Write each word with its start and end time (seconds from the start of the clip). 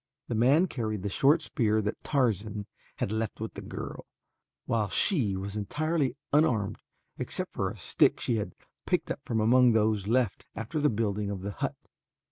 The 0.29 0.33
man 0.33 0.65
carried 0.65 1.03
the 1.03 1.09
short 1.09 1.43
spear 1.43 1.79
that 1.83 2.03
Tarzan 2.03 2.65
had 2.95 3.11
left 3.11 3.39
with 3.39 3.53
the 3.53 3.61
girl, 3.61 4.07
while 4.65 4.89
she 4.89 5.35
was 5.37 5.55
entirely 5.55 6.15
unarmed 6.33 6.79
except 7.19 7.53
for 7.53 7.69
a 7.69 7.77
stick 7.77 8.19
she 8.19 8.37
had 8.37 8.55
picked 8.87 9.11
up 9.11 9.19
from 9.25 9.39
among 9.39 9.73
those 9.73 10.07
left 10.07 10.47
after 10.55 10.79
the 10.79 10.89
building 10.89 11.29
of 11.29 11.41
the 11.41 11.51
hut. 11.51 11.75